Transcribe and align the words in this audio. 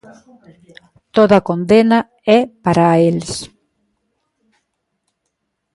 Toda 1.15 1.35
a 1.39 1.45
condena 1.49 1.99
é 2.37 2.39
para 2.63 2.83
a 2.89 2.95
eles. 3.09 3.33